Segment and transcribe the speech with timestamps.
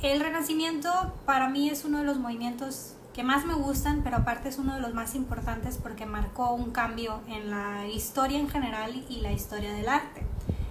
[0.00, 0.90] El Renacimiento
[1.26, 4.74] para mí es uno de los movimientos que más me gustan, pero aparte es uno
[4.74, 9.32] de los más importantes porque marcó un cambio en la historia en general y la
[9.32, 10.22] historia del arte.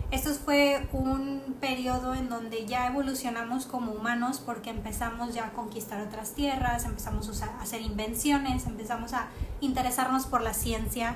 [0.09, 6.01] Esto fue un periodo en donde ya evolucionamos como humanos porque empezamos ya a conquistar
[6.01, 9.27] otras tierras, empezamos a hacer invenciones, empezamos a
[9.61, 11.15] interesarnos por la ciencia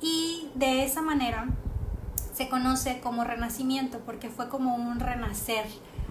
[0.00, 1.48] y de esa manera
[2.32, 5.66] se conoce como renacimiento porque fue como un renacer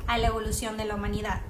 [0.08, 1.42] a la evolución de la humanidad.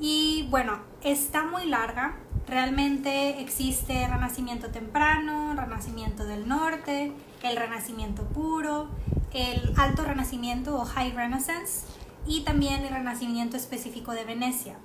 [0.00, 7.12] Y bueno, está muy larga, realmente existe renacimiento temprano, renacimiento del norte,
[7.42, 8.88] el renacimiento puro,
[9.32, 11.84] el alto renacimiento o high renaissance
[12.26, 14.76] y también el renacimiento específico de Venecia.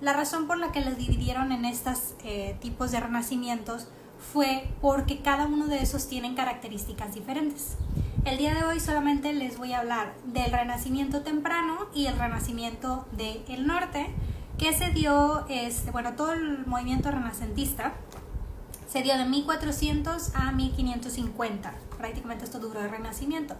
[0.00, 3.88] La razón por la que los dividieron en estos eh, tipos de renacimientos
[4.32, 7.76] fue porque cada uno de esos tienen características diferentes.
[8.24, 13.04] El día de hoy solamente les voy a hablar del renacimiento temprano y el renacimiento
[13.10, 14.14] del norte,
[14.58, 17.94] que se dio, este, bueno, todo el movimiento renacentista
[18.86, 21.74] se dio de 1400 a 1550.
[21.98, 23.56] Prácticamente esto duró el renacimiento.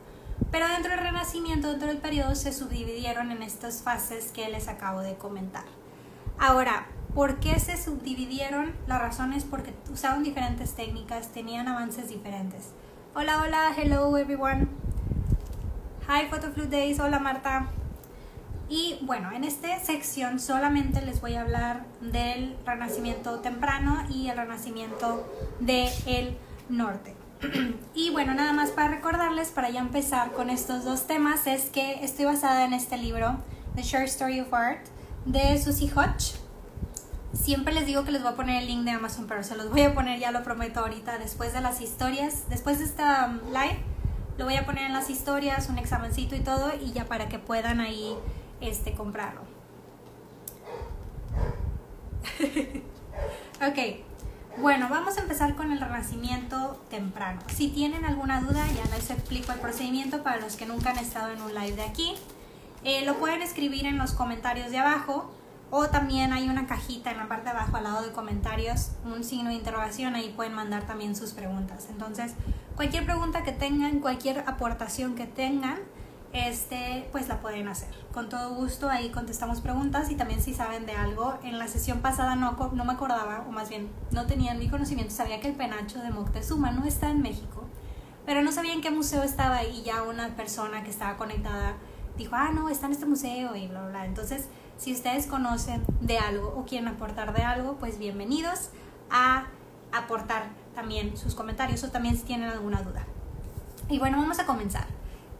[0.52, 5.00] Pero dentro del renacimiento, dentro del periodo, se subdividieron en estas fases que les acabo
[5.00, 5.64] de comentar.
[6.38, 8.72] Ahora, ¿por qué se subdividieron?
[8.86, 12.68] La razón es porque usaban diferentes técnicas, tenían avances diferentes.
[13.14, 14.68] Hola, hola, hello everyone.
[16.08, 17.68] Hi Photoflu Days, hola Marta.
[18.70, 24.38] Y bueno, en esta sección solamente les voy a hablar del renacimiento temprano y el
[24.38, 26.38] renacimiento del
[26.70, 27.14] norte.
[27.94, 32.02] y bueno, nada más para recordarles, para ya empezar con estos dos temas, es que
[32.02, 33.36] estoy basada en este libro,
[33.74, 34.86] The Short Story of Art,
[35.26, 36.41] de Susie Hodge.
[37.32, 39.70] Siempre les digo que les voy a poner el link de Amazon, pero se los
[39.70, 43.38] voy a poner, ya lo prometo ahorita, después de las historias, después de esta um,
[43.48, 43.78] live,
[44.36, 47.38] lo voy a poner en las historias, un examencito y todo, y ya para que
[47.38, 48.14] puedan ahí
[48.60, 49.40] este, comprarlo.
[53.66, 53.78] ok,
[54.58, 57.40] bueno, vamos a empezar con el renacimiento temprano.
[57.48, 61.32] Si tienen alguna duda, ya les explico el procedimiento para los que nunca han estado
[61.32, 62.14] en un live de aquí.
[62.84, 65.32] Eh, lo pueden escribir en los comentarios de abajo
[65.74, 69.24] o también hay una cajita en la parte de abajo al lado de comentarios, un
[69.24, 71.86] signo de interrogación, ahí pueden mandar también sus preguntas.
[71.88, 72.34] Entonces,
[72.76, 75.78] cualquier pregunta que tengan, cualquier aportación que tengan,
[76.34, 77.88] este, pues la pueden hacer.
[78.12, 81.38] Con todo gusto ahí contestamos preguntas y también si saben de algo.
[81.42, 85.14] En la sesión pasada no, no me acordaba, o más bien no tenían mi conocimiento,
[85.14, 87.64] sabía que el penacho de Moctezuma no está en México,
[88.26, 91.76] pero no sabía en qué museo estaba y ya una persona que estaba conectada
[92.18, 94.04] dijo, ah, no, está en este museo y bla, bla.
[94.04, 98.70] Entonces, si ustedes conocen de algo o quieren aportar de algo, pues bienvenidos
[99.10, 99.46] a
[99.92, 103.04] aportar también sus comentarios o también si tienen alguna duda.
[103.88, 104.86] Y bueno, vamos a comenzar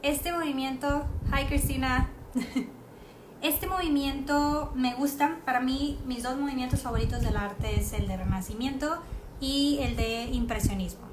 [0.03, 2.11] este movimiento, hi Cristina,
[3.41, 8.17] este movimiento me gusta, para mí mis dos movimientos favoritos del arte es el de
[8.17, 9.01] Renacimiento
[9.41, 11.07] y el de Impresionismo.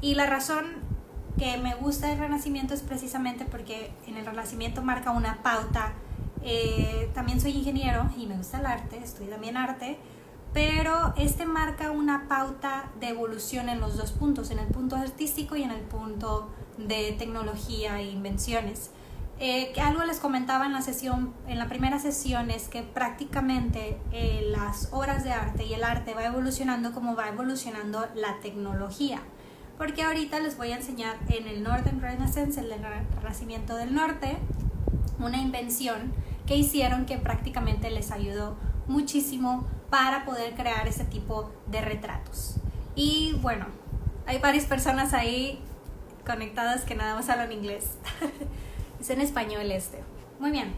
[0.00, 0.64] Y la razón
[1.38, 5.92] que me gusta el Renacimiento es precisamente porque en el Renacimiento marca una pauta.
[6.42, 9.98] Eh, también soy ingeniero y me gusta el arte, estudio también arte,
[10.52, 15.56] pero este marca una pauta de evolución en los dos puntos, en el punto artístico
[15.56, 18.90] y en el punto de tecnología e invenciones.
[19.42, 23.98] Eh, que algo les comentaba en la sesión, en la primera sesión es que prácticamente
[24.12, 29.20] eh, las obras de arte y el arte va evolucionando como va evolucionando la tecnología.
[29.78, 32.70] Porque ahorita les voy a enseñar en el Northern Renaissance, el
[33.16, 34.36] Renacimiento del Norte,
[35.18, 36.12] una invención
[36.50, 38.56] que hicieron que prácticamente les ayudó
[38.88, 42.56] muchísimo para poder crear ese tipo de retratos.
[42.96, 43.66] Y bueno,
[44.26, 45.60] hay varias personas ahí
[46.26, 47.90] conectadas que nada más hablan inglés.
[49.00, 50.02] es en español este.
[50.40, 50.74] Muy bien.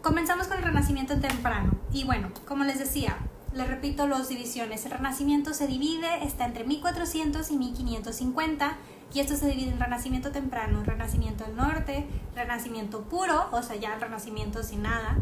[0.00, 1.72] Comenzamos con el Renacimiento temprano.
[1.92, 3.18] Y bueno, como les decía,
[3.52, 4.86] les repito las divisiones.
[4.86, 8.78] El Renacimiento se divide, está entre 1400 y 1550.
[9.14, 13.94] Y esto se divide en Renacimiento temprano, Renacimiento del norte, Renacimiento puro, o sea, ya
[13.94, 15.16] el Renacimiento sin nada,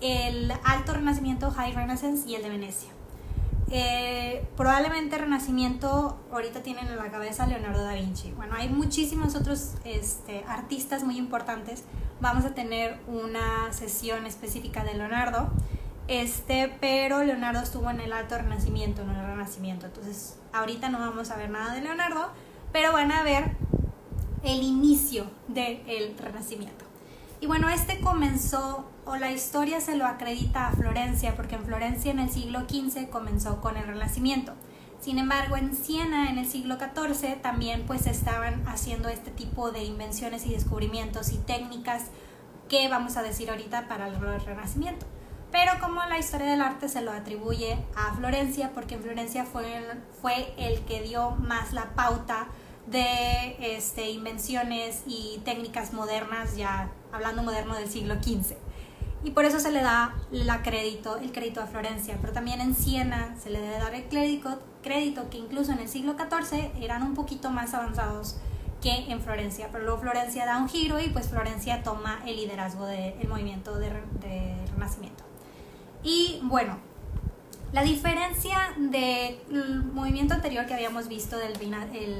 [0.00, 2.90] el Alto Renacimiento, High Renaissance y el de Venecia.
[3.74, 8.30] Eh, probablemente Renacimiento ahorita tienen en la cabeza Leonardo da Vinci.
[8.32, 11.84] Bueno, hay muchísimos otros este, artistas muy importantes.
[12.20, 15.50] Vamos a tener una sesión específica de Leonardo.
[16.06, 19.86] Este, pero Leonardo estuvo en el Alto Renacimiento, no en el Renacimiento.
[19.86, 22.28] Entonces, ahorita no vamos a ver nada de Leonardo,
[22.72, 23.56] pero van a ver
[24.42, 26.84] el inicio del Renacimiento.
[27.40, 32.10] Y bueno, este comenzó, o la historia se lo acredita a Florencia, porque en Florencia
[32.10, 34.54] en el siglo XV comenzó con el Renacimiento.
[35.00, 39.82] Sin embargo, en Siena en el siglo XIV también pues estaban haciendo este tipo de
[39.82, 42.04] invenciones y descubrimientos y técnicas
[42.68, 45.04] que vamos a decir ahorita para el Renacimiento.
[45.52, 49.76] Pero como la historia del arte se lo atribuye a Florencia, porque en Florencia fue
[49.76, 49.84] el,
[50.22, 52.48] fue el que dio más la pauta
[52.86, 58.56] de este, invenciones y técnicas modernas, ya hablando moderno del siglo XV.
[59.24, 62.16] Y por eso se le da la crédito, el crédito a Florencia.
[62.20, 65.88] Pero también en Siena se le debe dar el crédito, crédito que incluso en el
[65.88, 68.36] siglo XIV eran un poquito más avanzados
[68.80, 69.68] que en Florencia.
[69.70, 73.90] Pero luego Florencia da un giro y pues Florencia toma el liderazgo del movimiento de,
[73.90, 75.31] de Renacimiento.
[76.02, 76.78] Y bueno,
[77.72, 81.52] la diferencia del movimiento anterior que habíamos visto del
[81.94, 82.16] el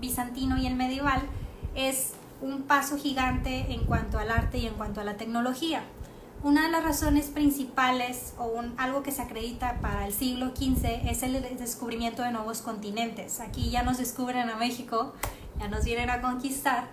[0.00, 1.20] bizantino y el medieval
[1.74, 5.82] es un paso gigante en cuanto al arte y en cuanto a la tecnología.
[6.42, 11.10] Una de las razones principales o un, algo que se acredita para el siglo XV
[11.10, 13.40] es el descubrimiento de nuevos continentes.
[13.40, 15.12] Aquí ya nos descubren a México,
[15.58, 16.88] ya nos vienen a conquistar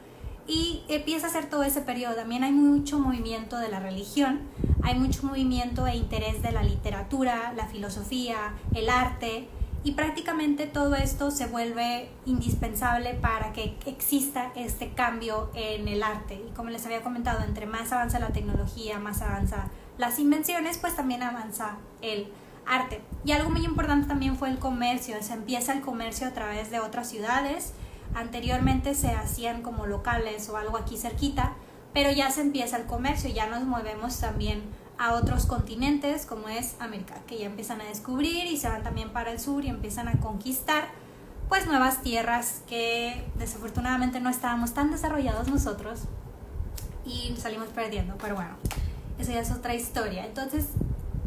[0.48, 2.16] y empieza a ser todo ese periodo.
[2.16, 4.42] También hay mucho movimiento de la religión,
[4.84, 9.48] hay mucho movimiento e interés de la literatura, la filosofía, el arte
[9.84, 16.42] y prácticamente todo esto se vuelve indispensable para que exista este cambio en el arte.
[16.48, 20.96] Y como les había comentado, entre más avanza la tecnología, más avanza las invenciones, pues
[20.96, 22.28] también avanza el
[22.66, 23.02] arte.
[23.24, 25.16] Y algo muy importante también fue el comercio.
[25.22, 27.74] Se empieza el comercio a través de otras ciudades
[28.18, 31.54] Anteriormente se hacían como locales o algo aquí cerquita,
[31.94, 34.64] pero ya se empieza el comercio, ya nos movemos también
[34.98, 39.12] a otros continentes como es América, que ya empiezan a descubrir y se van también
[39.12, 40.88] para el sur y empiezan a conquistar
[41.48, 46.06] pues nuevas tierras que desafortunadamente no estábamos tan desarrollados nosotros
[47.06, 48.56] y salimos perdiendo, pero bueno,
[49.20, 50.26] esa ya es otra historia.
[50.26, 50.66] Entonces,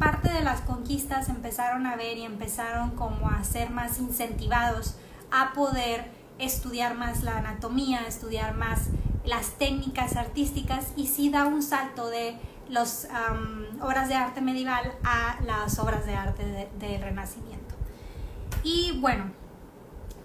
[0.00, 4.96] parte de las conquistas empezaron a ver y empezaron como a ser más incentivados
[5.30, 8.88] a poder estudiar más la anatomía, estudiar más
[9.24, 12.36] las técnicas artísticas y sí da un salto de
[12.68, 13.08] las
[13.80, 17.74] obras de arte medieval a las obras de arte del Renacimiento.
[18.62, 19.30] Y bueno,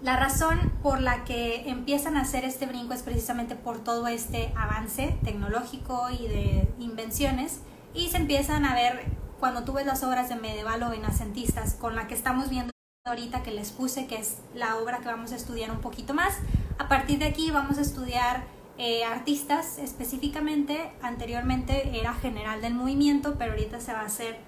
[0.02, 4.52] la razón por la que empiezan a hacer este brinco es precisamente por todo este
[4.56, 7.60] avance tecnológico y de invenciones
[7.94, 9.06] y se empiezan a ver
[9.40, 12.75] cuando tú ves las obras de medieval o renacentistas con la que estamos viendo
[13.06, 16.34] ahorita que les puse, que es la obra que vamos a estudiar un poquito más.
[16.78, 18.44] A partir de aquí vamos a estudiar
[18.78, 20.90] eh, artistas específicamente.
[21.00, 24.38] Anteriormente era general del movimiento, pero ahorita se va a hacer,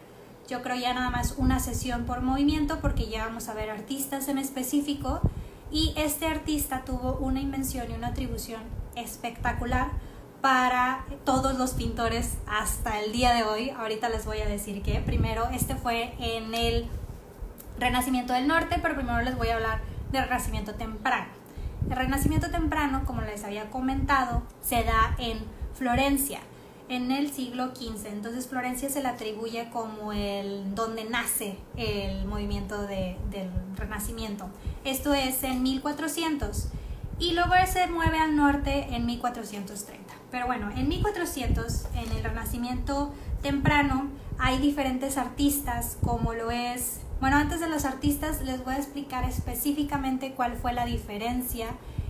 [0.48, 4.26] yo creo ya nada más una sesión por movimiento, porque ya vamos a ver artistas
[4.26, 5.20] en específico.
[5.70, 8.62] Y este artista tuvo una invención y una atribución
[8.96, 9.90] espectacular
[10.40, 13.70] para todos los pintores hasta el día de hoy.
[13.70, 16.88] Ahorita les voy a decir que primero este fue en el
[17.78, 19.80] Renacimiento del Norte, pero primero les voy a hablar
[20.12, 21.28] del Renacimiento temprano.
[21.88, 25.38] El Renacimiento temprano, como les había comentado, se da en
[25.74, 26.40] Florencia
[26.88, 28.06] en el siglo XV.
[28.06, 33.16] Entonces Florencia se le atribuye como el donde nace el movimiento del
[33.76, 34.48] Renacimiento.
[34.84, 36.68] Esto es en 1400
[37.18, 40.14] y luego se mueve al norte en 1430.
[40.30, 47.36] Pero bueno, en 1400, en el Renacimiento temprano, hay diferentes artistas como lo es bueno,
[47.36, 51.66] antes de los artistas les voy a explicar específicamente cuál fue la diferencia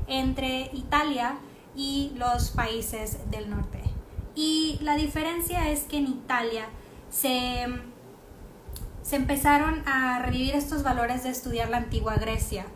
[0.07, 1.39] entre Italia
[1.75, 3.83] y los países del norte.
[4.35, 6.67] Y la diferencia es que en Italia
[7.11, 7.67] se,
[9.03, 12.67] se empezaron a revivir estos valores de estudiar la antigua Grecia.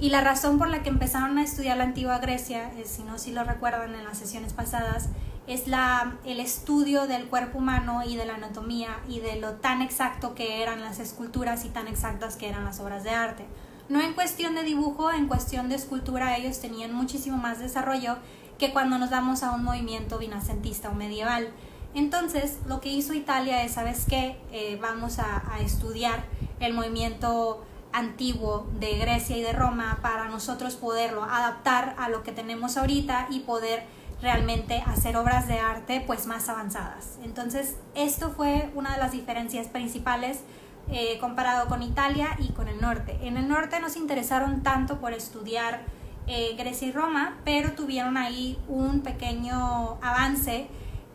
[0.00, 3.30] Y la razón por la que empezaron a estudiar la antigua Grecia, si no si
[3.30, 5.10] lo recuerdan en las sesiones pasadas,
[5.46, 9.82] es la, el estudio del cuerpo humano y de la anatomía y de lo tan
[9.82, 13.44] exacto que eran las esculturas y tan exactas que eran las obras de arte.
[13.88, 18.16] No en cuestión de dibujo, en cuestión de escultura ellos tenían muchísimo más desarrollo
[18.58, 21.50] que cuando nos damos a un movimiento vinacentista o medieval.
[21.94, 24.38] Entonces, lo que hizo Italia es, ¿sabes qué?
[24.52, 26.24] Eh, vamos a, a estudiar
[26.60, 32.32] el movimiento antiguo de Grecia y de Roma para nosotros poderlo adaptar a lo que
[32.32, 33.84] tenemos ahorita y poder
[34.24, 37.18] realmente hacer obras de arte pues más avanzadas.
[37.22, 40.40] Entonces esto fue una de las diferencias principales
[40.88, 43.18] eh, comparado con Italia y con el norte.
[43.22, 45.82] En el norte no se interesaron tanto por estudiar
[46.26, 50.68] eh, Grecia y Roma, pero tuvieron ahí un pequeño avance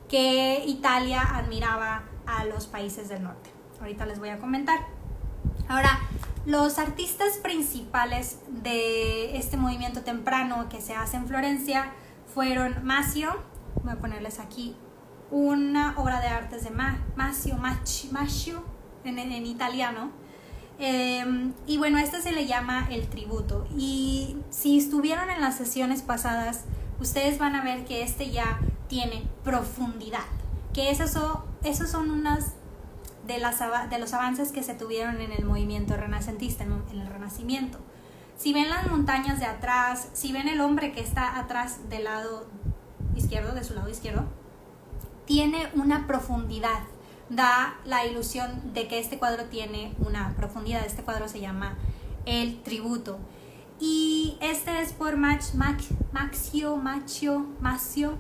[0.08, 3.50] que Italia admiraba a los países del norte.
[3.80, 4.80] Ahorita les voy a comentar.
[5.68, 6.00] Ahora,
[6.46, 11.92] los artistas principales de este movimiento temprano que se hace en Florencia
[12.34, 13.30] fueron Macio,
[13.84, 14.76] voy a ponerles aquí
[15.32, 18.64] una obra de artes de Macio, Macio
[19.04, 20.12] en, en italiano.
[20.80, 23.68] Em, y bueno, este se le llama el tributo.
[23.78, 26.64] Y si estuvieron en las sesiones pasadas,
[27.00, 30.26] ustedes van a ver que este ya tiene profundidad.
[30.74, 32.54] Que esos son, esos son unas
[33.28, 33.60] de, las,
[33.90, 37.80] de los avances que se tuvieron en el movimiento renacentista, en, en el Renacimiento.
[38.40, 42.48] Si ven las montañas de atrás, si ven el hombre que está atrás del lado
[43.14, 44.24] izquierdo, de su lado izquierdo,
[45.26, 46.80] tiene una profundidad.
[47.30, 50.86] Da la ilusión de que este cuadro tiene una profundidad.
[50.86, 51.78] Este cuadro se llama
[52.26, 53.20] El Tributo.
[53.78, 58.16] Y este es por Max, Max, Maxio, Macio, Macio.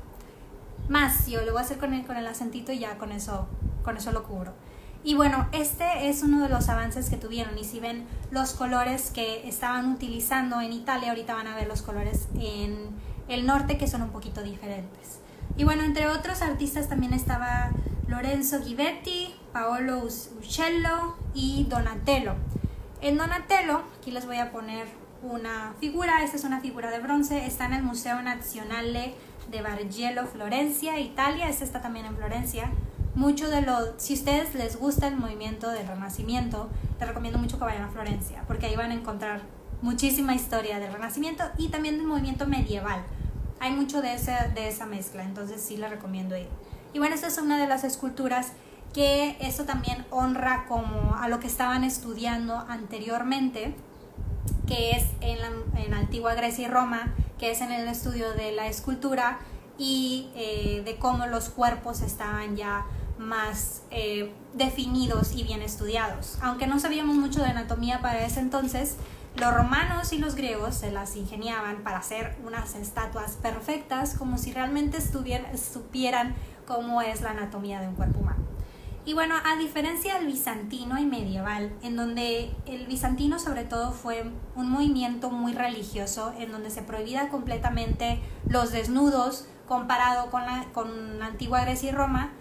[1.45, 3.47] Lo voy a hacer con el, con el acentito y ya con eso,
[3.85, 4.53] con eso lo cubro.
[5.03, 9.11] Y bueno, este es uno de los avances que tuvieron y si ven los colores
[9.11, 12.89] que estaban utilizando en Italia, ahorita van a ver los colores en
[13.29, 15.19] el norte que son un poquito diferentes.
[15.55, 17.71] Y bueno, entre otros artistas también estaba
[18.07, 22.35] Lorenzo Ghibetti, Paolo Uccello y Donatello.
[23.01, 24.87] En Donatello, aquí les voy a poner
[25.21, 29.15] una figura, esta es una figura de bronce, está en el Museo Nazionale
[29.49, 32.69] de Bargello, Florencia, Italia, esta está también en Florencia
[33.15, 37.65] mucho de lo, si ustedes les gusta el movimiento del Renacimiento, les recomiendo mucho que
[37.65, 39.41] vayan a Florencia, porque ahí van a encontrar
[39.81, 43.03] muchísima historia del Renacimiento y también del movimiento medieval.
[43.59, 46.47] Hay mucho de esa, de esa mezcla, entonces sí les recomiendo ir.
[46.93, 48.53] Y bueno, esta es una de las esculturas
[48.93, 53.75] que esto también honra como a lo que estaban estudiando anteriormente,
[54.65, 55.49] que es en la
[55.79, 59.39] en antigua Grecia y Roma, que es en el estudio de la escultura
[59.77, 62.85] y eh, de cómo los cuerpos estaban ya
[63.19, 66.39] más eh, definidos y bien estudiados.
[66.41, 68.95] Aunque no sabíamos mucho de anatomía para ese entonces,
[69.35, 74.53] los romanos y los griegos se las ingeniaban para hacer unas estatuas perfectas como si
[74.53, 76.33] realmente supieran
[76.65, 78.43] cómo es la anatomía de un cuerpo humano.
[79.05, 84.31] Y bueno, a diferencia del bizantino y medieval, en donde el bizantino sobre todo fue
[84.55, 91.19] un movimiento muy religioso, en donde se prohibía completamente los desnudos comparado con la, con
[91.19, 92.31] la antigua Grecia y Roma,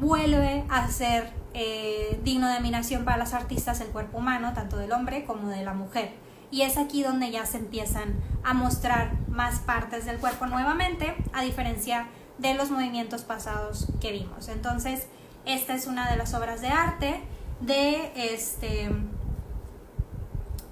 [0.00, 4.92] vuelve a ser eh, digno de admiración para los artistas el cuerpo humano, tanto del
[4.92, 6.12] hombre como de la mujer.
[6.50, 11.42] Y es aquí donde ya se empiezan a mostrar más partes del cuerpo nuevamente, a
[11.42, 12.06] diferencia
[12.38, 14.48] de los movimientos pasados que vimos.
[14.48, 15.08] Entonces,
[15.44, 17.20] esta es una de las obras de arte
[17.60, 18.90] de este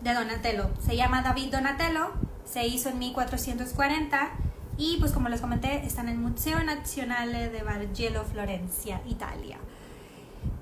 [0.02, 0.68] de Donatello.
[0.84, 2.12] Se llama David Donatello,
[2.44, 4.32] se hizo en 1440
[4.76, 9.58] y pues como les comenté, está en el Museo Nazionale de Bargello, Florencia, Italia.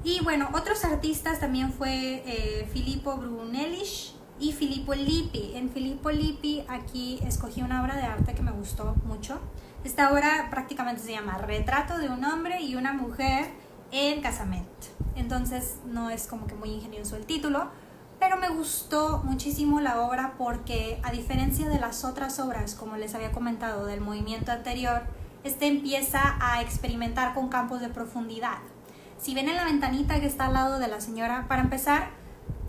[0.04, 5.52] Y bueno, otros artistas también fue eh, Filippo Brunellis y Filippo Lippi.
[5.54, 9.40] En Filippo Lippi aquí escogí una obra de arte que me gustó mucho.
[9.85, 13.47] Esta obra prácticamente se llama Retrato de un hombre y una mujer
[13.92, 14.88] en casamiento.
[15.14, 17.69] Entonces no es como que muy ingenioso el título,
[18.23, 23.17] pero me gustó muchísimo la obra porque a diferencia de las otras obras, como les
[23.17, 25.02] había comentado del movimiento anterior,
[25.43, 28.59] este empieza a experimentar con campos de profundidad.
[29.19, 32.11] Si ven en la ventanita que está al lado de la señora, para empezar,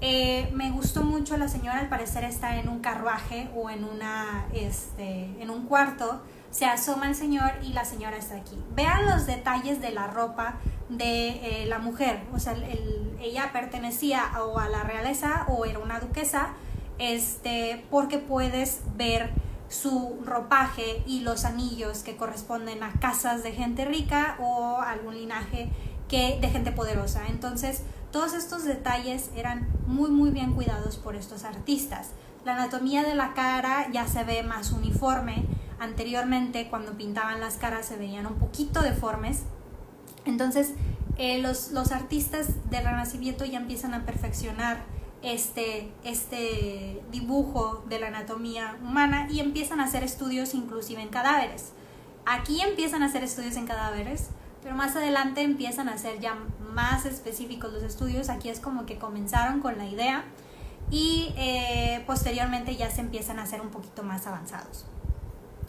[0.01, 4.47] eh, me gustó mucho la señora, al parecer está en un carruaje o en, una,
[4.55, 8.55] este, en un cuarto, se asoma el señor y la señora está aquí.
[8.75, 12.55] Vean los detalles de la ropa de eh, la mujer, o sea,
[13.19, 16.53] ella pertenecía o a la realeza o era una duquesa,
[16.99, 19.31] este, porque puedes ver
[19.67, 25.71] su ropaje y los anillos que corresponden a casas de gente rica o algún linaje
[26.07, 27.23] que de gente poderosa.
[27.29, 27.81] Entonces,
[28.11, 32.11] todos estos detalles eran muy muy bien cuidados por estos artistas.
[32.45, 35.47] La anatomía de la cara ya se ve más uniforme.
[35.79, 39.43] Anteriormente, cuando pintaban las caras, se veían un poquito deformes.
[40.25, 40.73] Entonces,
[41.17, 44.83] eh, los, artistas del Renacimiento ya empiezan a perfeccionar
[45.21, 51.71] este, este dibujo de la anatomía humana y empiezan a hacer estudios inclusive en cadáveres.
[52.25, 54.29] Aquí empiezan a hacer estudios en cadáveres,
[54.63, 56.35] pero más adelante empiezan a ser ya
[56.73, 58.29] más específicos los estudios.
[58.29, 60.23] Aquí es como que comenzaron con la idea
[60.89, 64.85] y eh, posteriormente ya se empiezan a hacer un poquito más avanzados.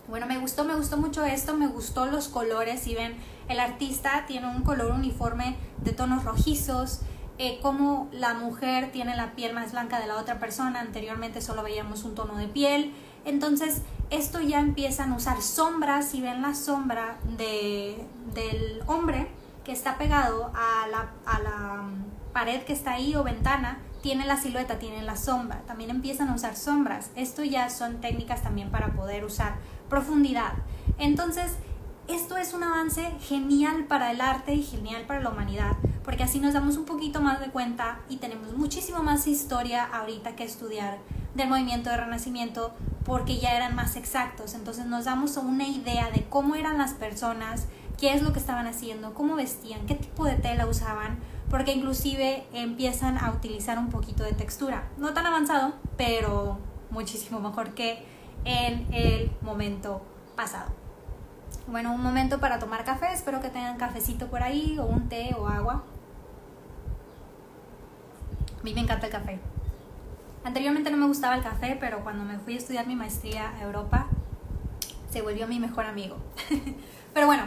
[0.07, 3.17] Bueno, me gustó, me gustó mucho esto, me gustó los colores, si ven,
[3.49, 7.01] el artista tiene un color uniforme de tonos rojizos,
[7.39, 11.63] eh, como la mujer tiene la piel más blanca de la otra persona, anteriormente solo
[11.63, 12.93] veíamos un tono de piel,
[13.25, 13.81] entonces
[14.11, 19.29] esto ya empiezan a usar sombras, si ven la sombra de, del hombre
[19.65, 24.27] que está pegado a la, a la mm, pared que está ahí o ventana, tiene
[24.27, 28.71] la silueta, tiene la sombra, también empiezan a usar sombras, esto ya son técnicas también
[28.71, 29.55] para poder usar
[29.89, 30.53] profundidad.
[30.99, 31.53] Entonces,
[32.07, 35.73] esto es un avance genial para el arte y genial para la humanidad,
[36.05, 40.37] porque así nos damos un poquito más de cuenta y tenemos muchísimo más historia ahorita
[40.37, 40.99] que estudiar
[41.35, 42.75] del movimiento de renacimiento
[43.07, 44.53] porque ya eran más exactos.
[44.53, 48.67] Entonces nos damos una idea de cómo eran las personas, qué es lo que estaban
[48.67, 51.21] haciendo, cómo vestían, qué tipo de tela usaban,
[51.51, 54.89] porque inclusive empiezan a utilizar un poquito de textura.
[54.97, 56.59] No tan avanzado, pero
[56.91, 58.05] muchísimo mejor que
[58.45, 60.03] en el momento
[60.37, 60.71] pasado.
[61.67, 65.35] Bueno, un momento para tomar café, espero que tengan cafecito por ahí, o un té
[65.37, 65.83] o agua.
[68.61, 69.39] A mí me encanta el café.
[70.45, 73.63] Anteriormente no me gustaba el café, pero cuando me fui a estudiar mi maestría a
[73.63, 74.09] Europa,
[75.11, 76.17] se volvió mi mejor amigo.
[77.15, 77.45] pero bueno,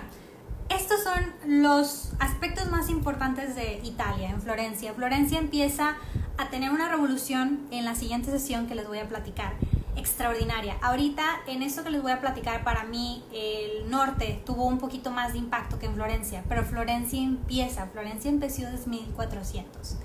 [0.69, 4.93] estos son los aspectos más importantes de Italia, en Florencia.
[4.93, 5.95] Florencia empieza
[6.38, 9.53] a tener una revolución en la siguiente sesión que les voy a platicar.
[9.95, 10.77] Extraordinaria.
[10.81, 15.09] Ahorita, en esto que les voy a platicar, para mí el norte tuvo un poquito
[15.09, 19.97] más de impacto que en Florencia, pero Florencia empieza, Florencia empezó desde 1400.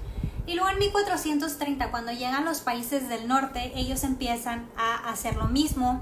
[0.47, 5.47] Y luego en 1430, cuando llegan los países del norte, ellos empiezan a hacer lo
[5.47, 6.01] mismo,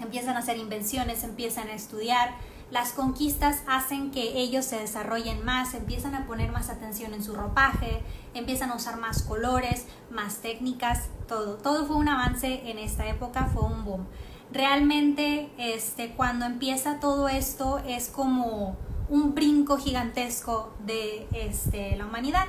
[0.00, 2.34] empiezan a hacer invenciones, empiezan a estudiar,
[2.70, 7.34] las conquistas hacen que ellos se desarrollen más, empiezan a poner más atención en su
[7.34, 8.00] ropaje,
[8.32, 11.56] empiezan a usar más colores, más técnicas, todo.
[11.56, 14.06] Todo fue un avance en esta época, fue un boom.
[14.52, 18.76] Realmente, este, cuando empieza todo esto es como
[19.08, 22.46] un brinco gigantesco de este, la humanidad.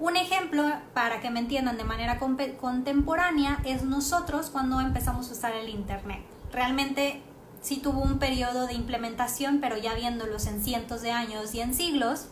[0.00, 0.64] Un ejemplo,
[0.94, 6.33] para que me entiendan de manera contemporánea, es nosotros cuando empezamos a usar el Internet.
[6.54, 7.20] Realmente
[7.62, 11.74] sí tuvo un periodo de implementación, pero ya viéndolos en cientos de años y en
[11.74, 12.28] siglos,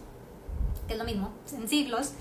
[0.88, 2.12] es lo mismo, en siglos,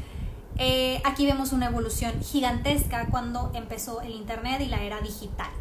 [0.57, 5.51] eh, aquí vemos una evolución gigantesca cuando empezó el Internet y la era digital.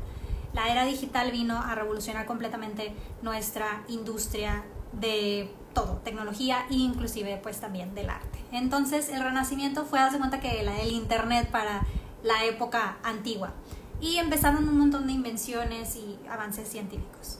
[0.55, 7.61] La era digital vino a revolucionar completamente nuestra industria de todo, tecnología e inclusive pues
[7.61, 8.39] también del arte.
[8.51, 11.83] Entonces el renacimiento fue, darse cuenta que el Internet para
[12.23, 13.53] la época antigua
[14.01, 17.39] y empezaron un montón de invenciones y avances científicos.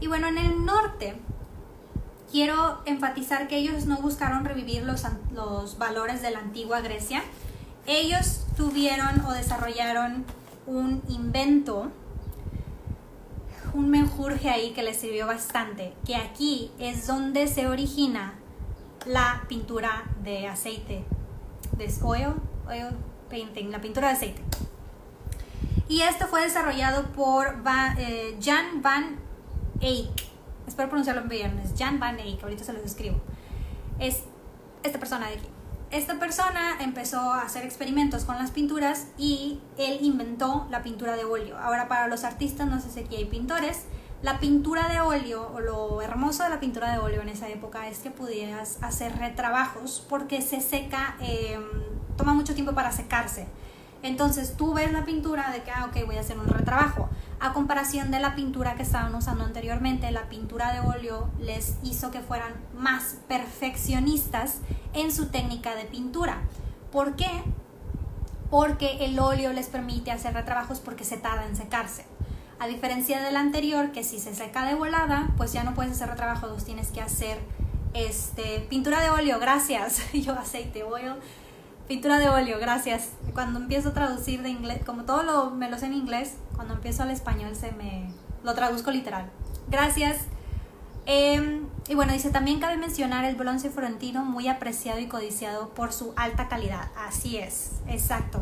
[0.00, 1.16] Y bueno, en el norte
[2.30, 7.22] quiero enfatizar que ellos no buscaron revivir los, los valores de la antigua Grecia.
[7.86, 10.24] Ellos tuvieron o desarrollaron
[10.66, 11.90] un invento,
[13.72, 18.34] un menjurje ahí que les sirvió bastante, que aquí es donde se origina
[19.06, 21.04] la pintura de aceite,
[21.76, 22.34] de oil,
[22.66, 22.96] oil
[23.28, 24.42] painting, la pintura de aceite.
[25.88, 27.62] Y esto fue desarrollado por
[27.98, 29.16] eh, Jan van
[29.80, 30.24] Eyck.
[30.66, 31.58] Espero pronunciarlo bien.
[31.58, 32.42] Es Jan van Eyck.
[32.42, 33.20] Ahorita se los escribo.
[33.98, 34.24] Es
[34.82, 35.48] esta persona de aquí.
[35.90, 41.24] Esta persona empezó a hacer experimentos con las pinturas y él inventó la pintura de
[41.24, 41.56] óleo.
[41.58, 43.84] Ahora para los artistas, no sé si aquí hay pintores,
[44.24, 47.88] la pintura de óleo o lo hermoso de la pintura de óleo en esa época
[47.88, 51.62] es que pudieras hacer retrabajos porque se seca, em,
[52.16, 53.46] toma mucho tiempo para secarse.
[54.04, 57.08] Entonces tú ves la pintura de que, ah, ok, voy a hacer un retrabajo.
[57.40, 62.10] A comparación de la pintura que estaban usando anteriormente, la pintura de óleo les hizo
[62.10, 64.58] que fueran más perfeccionistas
[64.92, 66.42] en su técnica de pintura.
[66.92, 67.30] ¿Por qué?
[68.50, 72.04] Porque el óleo les permite hacer retrabajos porque se tarda en secarse.
[72.58, 76.10] A diferencia del anterior, que si se seca de volada, pues ya no puedes hacer
[76.10, 77.38] retrabajos, tienes que hacer
[77.94, 80.02] este, pintura de óleo, gracias.
[80.12, 81.14] Yo aceite, oil
[81.88, 83.10] Pintura de óleo, gracias.
[83.34, 86.72] Cuando empiezo a traducir de inglés, como todo lo, me lo sé en inglés, cuando
[86.72, 88.10] empiezo al español se me
[88.42, 89.30] lo traduzco literal.
[89.68, 90.22] Gracias.
[91.04, 95.92] Em, y bueno, dice, también cabe mencionar el bronce florentino muy apreciado y codiciado por
[95.92, 96.88] su alta calidad.
[96.96, 98.40] Así es, exacto.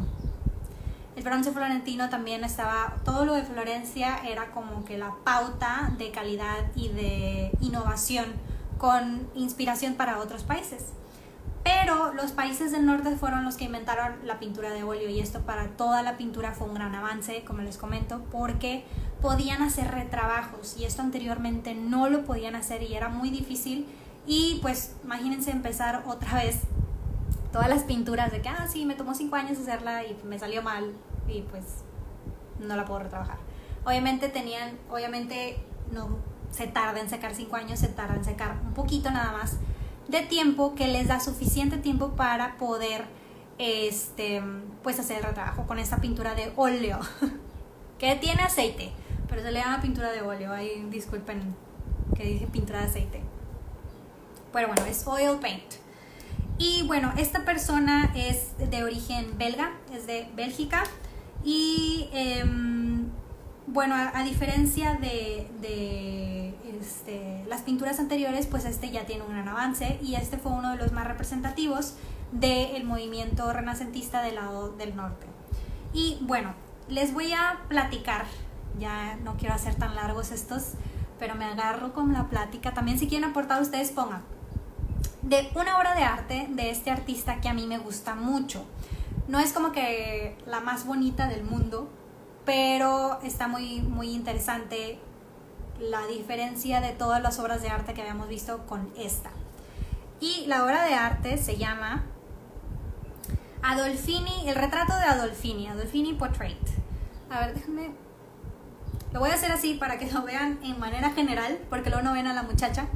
[1.17, 6.13] El bronce florentino también estaba, todo lo de Florencia era como que la pauta de
[6.13, 8.27] calidad y de innovación
[8.79, 10.93] con inspiración para otros países.
[11.81, 15.41] Pero los países del norte fueron los que inventaron la pintura de óleo y esto
[15.41, 18.85] para toda la pintura fue un gran avance, como les comento, porque
[19.23, 23.87] podían hacer retrabajos y esto anteriormente no lo podían hacer y era muy difícil.
[24.27, 26.61] Y pues imagínense empezar otra vez
[27.53, 30.63] todas las pinturas de que, ah, sí, me tomó cinco años hacerla y me salió
[30.63, 30.93] mal
[31.27, 31.65] y pues
[32.61, 33.39] no la puedo retrabajar.
[33.85, 36.19] Obviamente tenían, obviamente no
[36.51, 39.57] se tarda en secar cinco años, se tarda en secar un poquito nada más
[40.09, 43.05] de tiempo que les da suficiente tiempo para poder
[43.59, 44.43] este,
[44.83, 46.99] pues hacer el retrabajo con esta pintura de óleo
[47.99, 48.93] que tiene aceite,
[49.29, 50.53] pero se le llama pintura de óleo.
[50.53, 51.55] Ahí disculpen
[52.17, 53.23] que dije pintura de aceite.
[54.53, 55.63] Pero bueno, es oil paint.
[56.59, 60.85] Y bueno, esta persona es de origen belga, es de Bélgica.
[61.45, 63.09] Y em,
[63.67, 65.49] bueno, a, diferencia de
[66.83, 70.73] este, las pinturas anteriores, pues este ya tiene un gran avance y este fue uno
[70.73, 71.95] de los más representativos
[72.33, 75.27] del movimiento renacentista del lado del norte.
[75.93, 76.55] Y bueno,
[76.89, 78.25] les voy a platicar
[78.79, 80.73] ya no quiero hacer tan largos estos,
[81.19, 82.75] pero me agarro con la plática.
[82.75, 84.23] También si quieren aportar ustedes pongan
[85.23, 88.65] de una obra de arte de este artista que a mí me gusta mucho.
[89.29, 91.89] No es como que la más bonita del mundo,
[92.45, 94.99] pero está muy, muy interesante
[95.81, 99.31] la diferencia de todas las obras de arte que habíamos visto con esta.
[100.21, 102.05] Y la obra de arte se llama
[103.63, 106.59] Adolfini, el retrato de Adolfini, Adolfini Portrait.
[107.31, 107.91] A ver, déjenme.
[109.13, 112.13] Lo voy a hacer así para que lo vean en manera general, porque luego no
[112.13, 112.87] ven a la muchacha.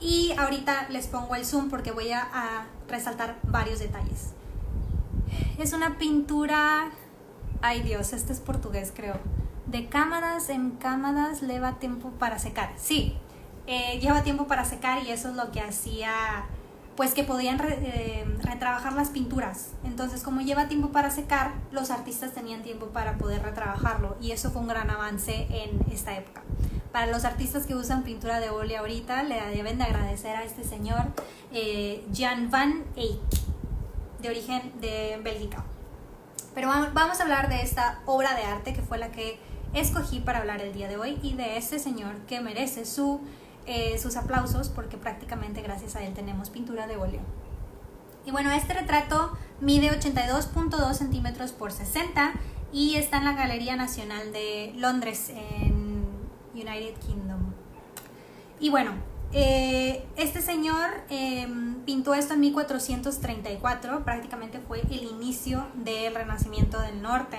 [0.00, 4.32] Y ahorita les pongo el zoom porque voy a, a resaltar varios detalles.
[5.58, 6.90] Es una pintura.
[7.62, 9.18] Ay Dios, este es portugués, creo.
[9.66, 12.72] De cámaras en cámaras lleva tiempo para secar.
[12.76, 13.16] Sí,
[13.66, 16.46] eh, lleva tiempo para secar y eso es lo que hacía
[16.96, 19.70] pues que podían eh, retrabajar las pinturas.
[19.84, 24.50] Entonces, como lleva tiempo para secar, los artistas tenían tiempo para poder retrabajarlo y eso
[24.50, 26.42] fue un gran avance en esta época.
[26.92, 30.62] Para los artistas que usan pintura de óleo ahorita, le deben de agradecer a este
[30.62, 31.02] señor
[31.52, 33.18] eh, Jan van Eyck,
[34.22, 35.64] de origen de Bélgica.
[36.54, 39.40] Pero vamos a hablar de esta obra de arte que fue la que
[39.74, 43.20] escogí para hablar el día de hoy y de este señor que merece su
[43.66, 47.22] eh, sus aplausos porque prácticamente gracias a él tenemos pintura de óleo.
[48.26, 52.34] Y bueno, este retrato mide 82.2 centímetros por 60
[52.74, 56.04] y está en la Galería Nacional de Londres en
[56.52, 57.40] United Kingdom.
[58.60, 58.92] Y bueno,
[59.32, 67.00] eh, este señor em, pintó esto en 1434, prácticamente fue el inicio del Renacimiento del
[67.00, 67.38] Norte.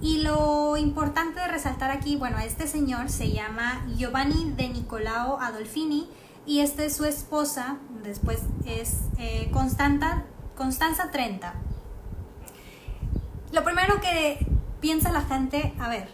[0.00, 6.08] Y lo importante de resaltar aquí, bueno, este señor se llama Giovanni de Nicolao Adolfini
[6.46, 10.22] y esta es su esposa, después es eh, Constanza,
[10.56, 11.54] Constanza Trenta.
[13.52, 14.46] Lo primero que
[14.80, 16.08] piensa la gente, a ver,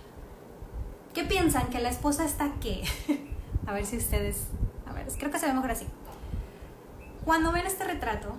[1.12, 1.68] ¿qué piensan?
[1.68, 2.84] ¿Que la esposa está qué?
[3.66, 4.46] a ver si ustedes,
[4.86, 5.86] a ver, creo que se ve mejor así.
[7.24, 8.36] Cuando ven este retrato,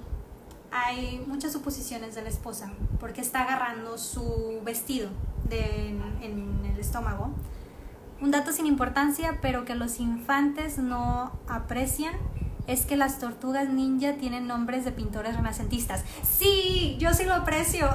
[0.76, 5.10] hay muchas suposiciones de la esposa, porque está agarrando su vestido
[5.50, 6.02] en,
[6.66, 7.30] el estómago.
[8.22, 12.14] Un dato sin importancia, pero que los infantes no aprecian,
[12.68, 16.04] es que las tortugas ninja tienen nombres de pintores renacentistas.
[16.24, 17.90] Sí, yo sí lo aprecio.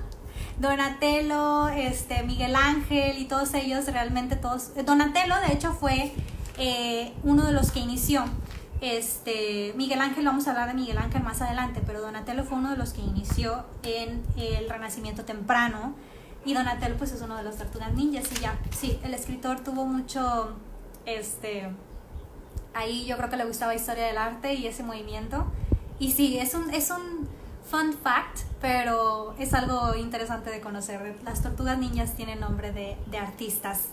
[0.58, 4.72] Donatello, este, Miguel Ángel y todos ellos, realmente todos.
[4.86, 6.14] Donatello, de hecho, fue
[6.56, 8.24] eh, uno de los que inició.
[8.80, 12.70] Este, Miguel Ángel, vamos a hablar de Miguel Ángel más adelante, pero Donatello fue uno
[12.70, 15.94] de los que inició en el Renacimiento temprano
[16.44, 19.84] y Donatello pues es uno de los tortugas ninjas y ya, sí, el escritor tuvo
[19.86, 20.54] mucho,
[21.06, 21.70] este,
[22.74, 25.46] ahí yo creo que le gustaba historia del arte y ese movimiento.
[25.98, 27.26] Y sí, es un, es un
[27.68, 31.16] fun fact, pero es algo interesante de conocer.
[31.24, 33.88] Las tortugas ninjas tienen nombre de, de artistas,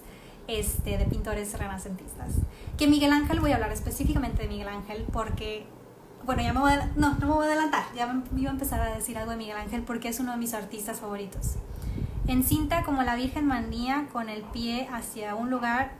[0.48, 2.34] este, de pintores renacentistas.
[2.78, 5.66] Que Miguel Ángel, voy a hablar específicamente de Miguel Ángel porque
[6.26, 8.54] bueno, ya me voy a, no, no me voy a adelantar, ya me iba a
[8.54, 11.58] empezar a decir algo de Miguel Ángel porque es uno de mis artistas favoritos
[12.28, 15.92] encinta como la Virgen Manía con el pie hacia un lugar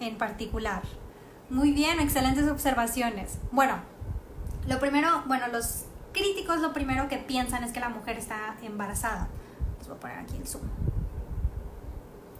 [0.00, 0.82] en particular.
[1.50, 3.38] Muy bien, excelentes observaciones.
[3.50, 3.76] Bueno,
[4.66, 9.28] lo primero, bueno, los críticos lo primero que piensan es que la mujer está embarazada.
[9.78, 10.62] Les voy a poner aquí el zoom.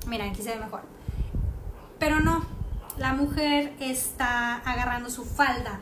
[0.06, 0.82] Miren, aquí se ve mejor.
[1.98, 2.44] Pero no,
[2.98, 5.80] la mujer está agarrando su falda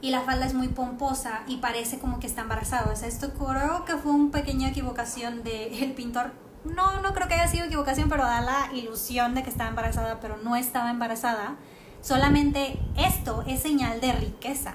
[0.00, 2.92] y la falda es muy pomposa y parece como que está embarazada.
[2.92, 6.32] O sea, esto creo que fue una pequeña equivocación del pintor
[6.64, 10.18] no, no creo que haya sido equivocación, pero da la ilusión de que estaba embarazada,
[10.20, 11.56] pero no estaba embarazada.
[12.00, 14.74] Solamente esto es señal de riqueza.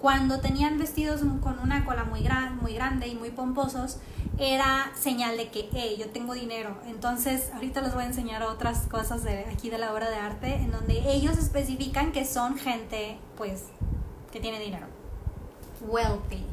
[0.00, 3.98] Cuando tenían vestidos con una cola muy, gran, muy grande y muy pomposos,
[4.38, 6.78] era señal de que, hey, yo tengo dinero.
[6.86, 10.54] Entonces, ahorita les voy a enseñar otras cosas de aquí de la obra de arte,
[10.54, 13.64] en donde ellos especifican que son gente, pues,
[14.30, 14.86] que tiene dinero.
[15.80, 16.46] Wealthy.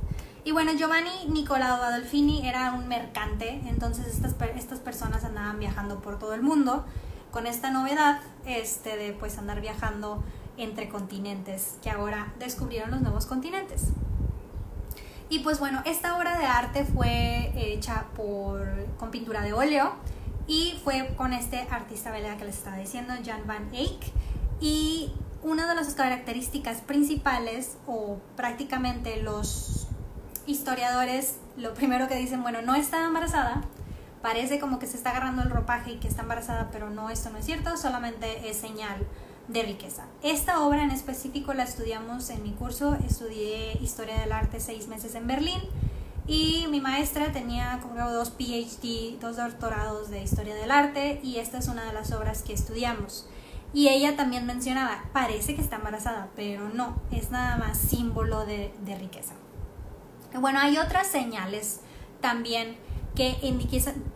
[0.44, 6.20] Y bueno, Giovanni Nicolao Adolfini era un mercante, entonces estas, estas personas andaban viajando por
[6.20, 6.86] todo el mundo
[7.32, 10.24] con esta novedad este, de pues andar viajando
[10.58, 13.90] entre continentes, que ahora descubrieron los nuevos continentes.
[15.30, 19.94] Y pues bueno, esta obra de arte fue hecha por, con pintura de óleo
[20.48, 24.00] y fue con este artista belga que les estaba diciendo, Jan van Eyck.
[24.62, 29.88] Y una de las características principales o prácticamente los
[30.46, 33.62] historiadores lo primero que dicen, bueno, no está embarazada,
[34.22, 37.30] parece como que se está agarrando el ropaje y que está embarazada, pero no, esto
[37.30, 39.06] no es cierto, solamente es señal
[39.48, 40.06] de riqueza.
[40.24, 45.16] Esta obra en específico la estudiamos en mi curso, estudié historia del arte seis meses
[45.16, 45.62] en Berlín
[46.28, 51.60] Y mi maestra tenía como dos PhD, dos doctorados de historia del arte y esta
[51.60, 53.28] es una de las obras que estudiamos.
[53.74, 58.74] Y ella también mencionaba, parece que está embarazada, pero no, es nada más símbolo de,
[58.86, 59.34] de riqueza.
[60.34, 61.82] Bueno, hay otras señales
[62.22, 62.78] también
[63.16, 63.36] que,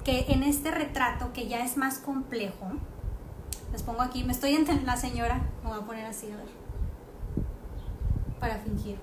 [0.04, 2.72] que en este retrato, que ya es más complejo,
[3.72, 6.46] les pongo aquí, me estoy entre la señora, me voy a poner así, a ver,
[8.40, 8.98] para fingir.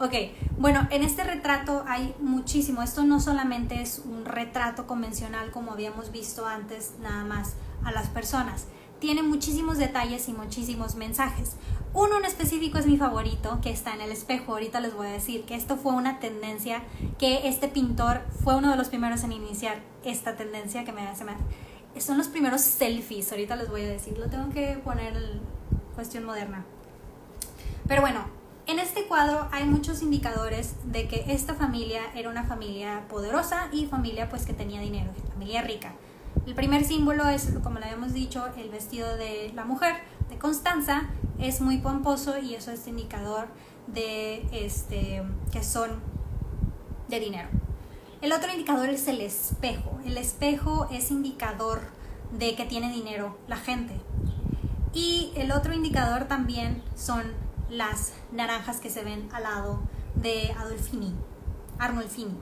[0.00, 0.14] Ok,
[0.56, 2.82] bueno, en este retrato hay muchísimo.
[2.82, 8.08] Esto no solamente es un retrato convencional como habíamos visto antes, nada más a las
[8.08, 8.66] personas.
[8.98, 11.56] Tiene muchísimos detalles y muchísimos mensajes.
[11.92, 14.52] Uno en específico es mi favorito, que está en el espejo.
[14.52, 16.82] Ahorita les voy a decir que esto fue una tendencia,
[17.18, 21.24] que este pintor fue uno de los primeros en iniciar esta tendencia que me hace...
[21.98, 24.16] Son los primeros selfies, ahorita les voy a decir.
[24.18, 25.40] Lo tengo que poner en
[25.94, 26.64] cuestión moderna.
[27.86, 28.24] Pero bueno,
[28.66, 33.86] en este cuadro hay muchos indicadores de que esta familia era una familia poderosa y
[33.86, 35.94] familia pues que tenía dinero, familia rica.
[36.46, 39.96] El primer símbolo es, como le habíamos dicho, el vestido de la mujer,
[40.28, 43.48] de Constanza, es muy pomposo y eso es indicador
[43.88, 45.90] de este, que son
[47.08, 47.48] de dinero.
[48.20, 49.98] El otro indicador es el espejo.
[50.04, 51.80] El espejo es indicador
[52.30, 53.94] de que tiene dinero la gente.
[54.92, 57.32] Y el otro indicador también son
[57.70, 59.80] las naranjas que se ven al lado
[60.16, 61.14] de Adolfini,
[61.78, 62.36] Arnolfini.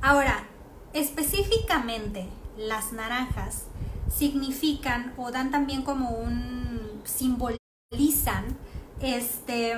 [0.00, 0.46] Ahora,
[0.94, 3.64] específicamente las naranjas
[4.08, 8.56] significan o dan también como un simbolizan
[9.00, 9.74] este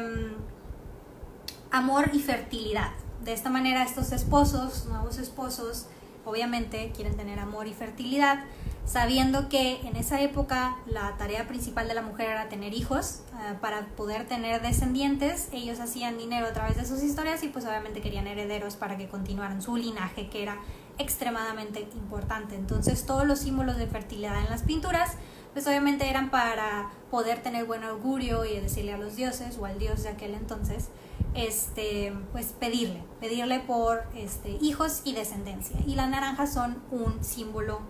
[1.73, 2.93] amor y fertilidad.
[3.25, 5.87] De esta manera estos esposos, nuevos esposos,
[6.27, 8.45] obviamente quieren tener amor y fertilidad
[8.85, 13.55] sabiendo que en esa época la tarea principal de la mujer era tener hijos eh,
[13.63, 15.49] para poder tener descendientes.
[15.53, 19.09] Ellos hacían dinero a través de sus historias y pues obviamente querían herederos para que
[19.09, 20.59] continuaran su linaje, que era
[20.99, 22.57] extremadamente importante.
[22.57, 25.13] Entonces todos los símbolos de fertilidad en las pinturas
[25.55, 29.79] pues obviamente eran para poder tener buen augurio y decirle a los dioses o al
[29.79, 30.89] dios de aquel entonces
[31.35, 37.81] este pues pedirle pedirle por este hijos y descendencia y las naranjas son un símbolo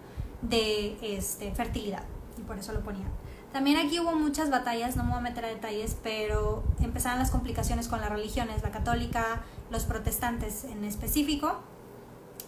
[0.48, 2.02] de este, fertilidad
[2.38, 3.08] y por eso lo ponían.
[3.52, 7.30] También aquí hubo muchas batallas, no me voy a meter a detalles, pero empezaron las
[7.30, 11.60] complicaciones con las religiones, la católica, los protestantes en específico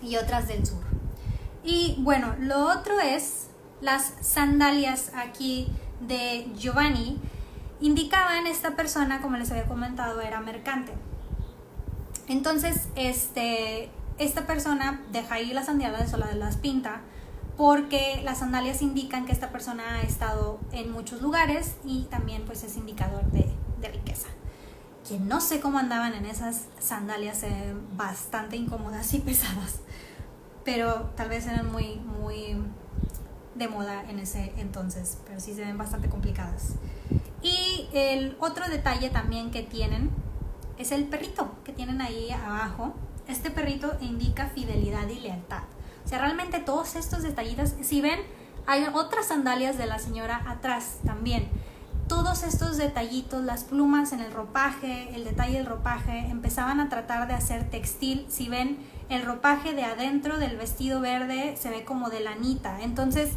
[0.02, 0.82] y otras del sur.
[1.62, 3.48] Y bueno, lo otro es
[3.80, 5.68] las sandalias aquí
[6.00, 7.18] de Giovanni
[7.80, 10.92] indicaban esta persona, como les había comentado, era mercante.
[12.28, 17.02] Entonces, este, esta persona deja ahí las sandalias o las pinta
[17.56, 22.62] porque las sandalias indican que esta persona ha estado en muchos lugares y también pues
[22.64, 23.50] es indicador de,
[23.92, 24.26] riqueza.
[25.08, 29.80] Que no sé cómo andaban en esas sandalias, se bastante incómodas y pesadas,
[30.64, 32.56] pero tal vez eran muy, muy
[33.54, 36.72] de moda en ese entonces, pero sí se ven bastante complicadas.
[37.96, 40.10] El otro detalle también que tienen
[40.76, 42.92] es el perrito que tienen ahí abajo.
[43.26, 45.62] Este perrito indica fidelidad y lealtad.
[46.04, 48.20] O sea, realmente todos estos detallitos, si ven,
[48.66, 51.48] hay otras sandalias de la señora atrás también.
[52.06, 57.26] Todos estos detallitos, las plumas en el ropaje, el detalle del ropaje, empezaban a tratar
[57.26, 58.26] de hacer textil.
[58.28, 58.76] Si ven,
[59.08, 62.82] el ropaje de adentro del vestido verde se ve como de lanita.
[62.82, 63.30] Entonces,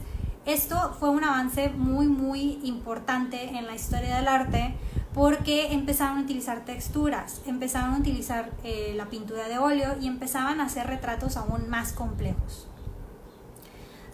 [0.45, 4.75] esto fue un avance muy, muy importante en la historia del arte
[5.13, 10.61] porque empezaron a utilizar texturas, empezaron a utilizar eh, la pintura de óleo y empezaban
[10.61, 12.67] a hacer retratos aún más complejos.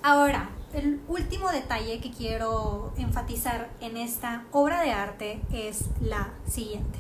[0.02, 7.00] Ahora, el último detalle que quiero enfatizar en esta obra de arte es la siguiente.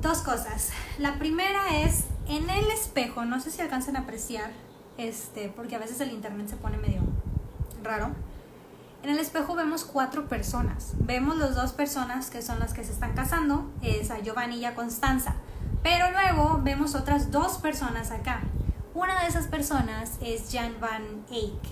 [0.00, 0.70] Dos cosas.
[0.98, 4.52] La primera es en el espejo, no sé si alcanzan a apreciar,
[4.96, 7.02] este, porque a veces el internet se pone medio
[7.82, 8.10] raro
[9.02, 10.92] en el espejo vemos cuatro personas.
[10.98, 14.66] Vemos las dos personas que son las que se están casando, es a Giovanni y
[14.66, 15.36] a Constanza.
[15.82, 18.42] Pero luego vemos otras dos personas acá.
[18.92, 21.62] Una de esas personas es Jan van Eyck.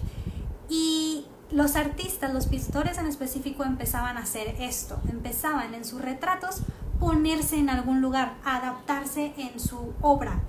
[0.70, 4.98] Y los artistas, los pintores en específico, empezaban a hacer esto.
[5.10, 6.62] Empezaban en sus retratos
[6.98, 10.40] ponerse en algún lugar, adaptarse en su obra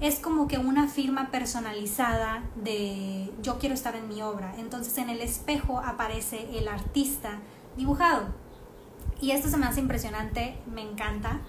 [0.00, 4.54] es como que una firma personalizada de yo quiero estar en mi obra.
[4.58, 7.38] Entonces en el espejo aparece el artista
[7.76, 8.26] dibujado.
[9.20, 11.40] Y esto se me hace impresionante, me encanta.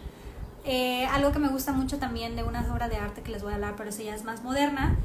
[0.63, 3.51] Eh, algo que me gusta mucho también de una obra de arte que les voy
[3.51, 4.97] a hablar, pero eso ya es más moderna,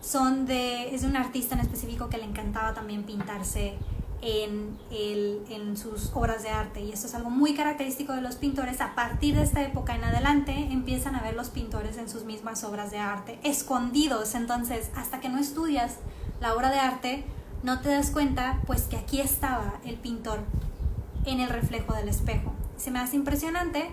[0.00, 3.76] son de, es de un artista en específico que le encantaba también pintarse
[4.22, 6.80] en, sus obras de arte.
[6.80, 8.80] Y esto es algo muy característico de los pintores.
[8.80, 12.64] A partir de esta época en adelante empiezan a ver los pintores en sus mismas
[12.64, 14.34] obras de arte, escondidos.
[14.34, 15.96] Entonces, hasta que no estudias
[16.40, 17.24] la obra de arte,
[17.62, 20.40] no te das cuenta pues que aquí estaba el pintor
[21.24, 22.52] en el reflejo del espejo.
[22.76, 23.90] Se me hace impresionante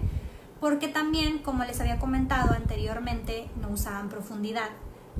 [0.59, 4.69] porque también, como les había comentado anteriormente, no usaban profundidad.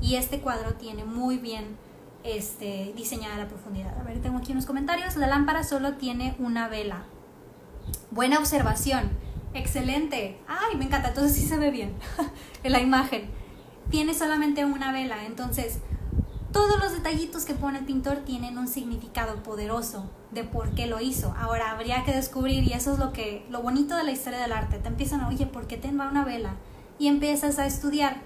[0.00, 1.76] Y este cuadro tiene muy bien
[2.36, 3.98] este, diseñada la profundidad.
[3.98, 5.16] A ver, tengo aquí unos comentarios.
[5.16, 7.04] La lámpara solo tiene una vela.
[8.10, 9.10] Buena observación.
[9.54, 10.38] Excelente.
[10.46, 11.08] Ay, me encanta.
[11.08, 11.94] Entonces sí se ve bien
[12.62, 13.30] en la imagen.
[13.90, 15.24] Tiene solamente una vela.
[15.24, 15.78] Entonces,
[16.52, 21.00] todos los detallitos que pone el pintor tienen un significado poderoso de por qué lo
[21.00, 21.34] hizo.
[21.38, 24.52] Ahora habría que descubrir, y eso es lo que, lo bonito de la historia del
[24.52, 24.78] arte.
[24.78, 26.56] Te empiezan a, oye, ¿por qué te va una vela?
[26.98, 28.22] Y empiezas a estudiar.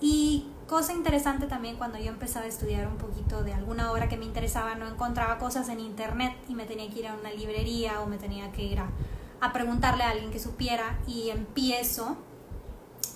[0.00, 4.18] Y Cosa interesante también cuando yo empezaba a estudiar un poquito de alguna obra que
[4.18, 8.02] me interesaba, no encontraba cosas en internet y me tenía que ir a una librería
[8.02, 12.18] o me tenía que ir a, preguntarle a alguien que supiera y empiezo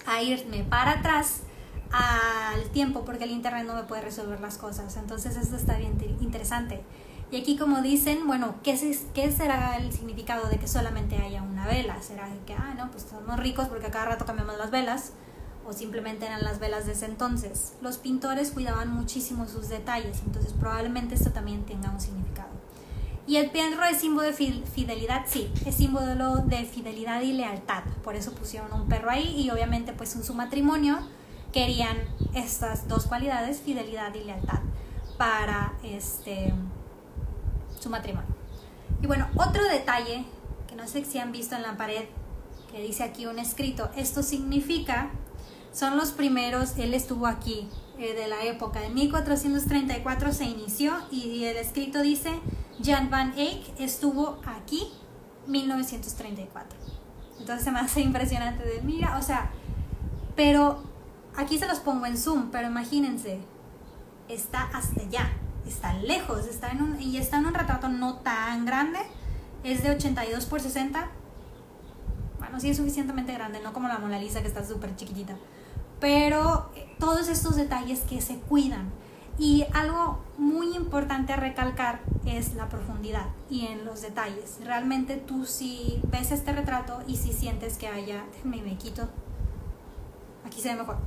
[0.07, 1.43] a irme para atrás
[1.91, 4.97] al tiempo porque el internet no me puede resolver las cosas.
[4.97, 6.81] Entonces esto está bien interesante.
[7.31, 8.81] Y aquí como dicen, bueno, ¿qué,
[9.13, 12.01] ¿qué será el significado de que solamente haya una vela?
[12.01, 15.13] ¿Será que, ah, no, pues somos ricos porque a cada rato cambiamos las velas?
[15.67, 17.75] O simplemente eran las velas de ese entonces.
[17.81, 22.51] Los pintores cuidaban muchísimo sus detalles, entonces probablemente esto también tenga un significado.
[23.27, 28.17] Y el perro es símbolo de fidelidad, sí, es símbolo de fidelidad y lealtad, por
[28.17, 30.99] eso pusieron un perro ahí y obviamente pues en su matrimonio
[31.53, 31.97] querían
[32.35, 34.61] estas dos cualidades, fidelidad y lealtad,
[35.19, 36.53] para este,
[37.79, 38.35] su matrimonio.
[39.03, 40.25] Y bueno, otro detalle
[40.67, 42.07] que no sé si han visto en la pared,
[42.73, 45.11] que dice aquí un escrito, esto significa
[45.73, 51.45] son los primeros, él estuvo aquí eh, de la época, en 1434 se inició y
[51.45, 52.31] el escrito dice,
[52.83, 54.89] Jan van Eyck estuvo aquí
[55.47, 56.79] 1934.
[57.41, 59.51] Entonces se me hace impresionante de, mira, o sea,
[60.37, 60.83] pero
[61.37, 63.41] aquí se los pongo en zoom, pero imagínense,
[64.29, 65.33] está hasta allá,
[65.67, 68.99] está lejos, está en un, y está en un retrato no tan grande,
[69.65, 71.09] es de 82 por 60.
[72.39, 75.35] Bueno, sí es suficientemente grande, no como la Mona Lisa que está súper chiquitita
[76.03, 78.91] pero eh, todos estos detalles que se cuidan.
[79.39, 84.59] Y algo muy importante a recalcar es la profundidad y en los detalles.
[84.65, 89.09] Realmente tú si ves este retrato y si sientes que haya, déjame me quito,
[90.45, 90.99] aquí se ve mejor,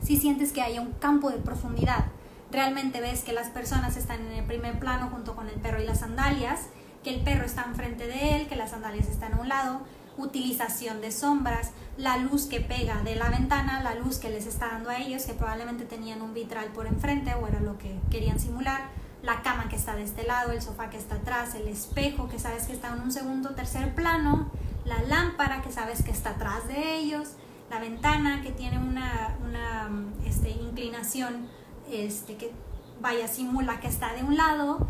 [0.00, 2.06] si sientes que haya un campo de profundidad,
[2.52, 5.86] realmente ves que las personas están en el primer plano junto con el perro y
[5.86, 6.68] las sandalias,
[7.02, 9.80] que el perro está enfrente de él, que las sandalias están a un lado,
[10.16, 14.68] utilización de sombras, la luz que pega de la ventana, la luz que les está
[14.68, 18.38] dando a ellos, que probablemente tenían un vitral por enfrente o era lo que querían
[18.38, 18.88] simular,
[19.22, 22.38] la cama que está de este lado, el sofá que está atrás, el espejo que
[22.38, 24.50] sabes que está en un segundo o tercer plano,
[24.84, 27.30] la lámpara que sabes que está atrás de ellos,
[27.70, 29.90] la ventana que tiene una, una
[30.26, 31.48] este, inclinación
[31.90, 32.52] este, que
[33.00, 34.86] vaya simula que está de un lado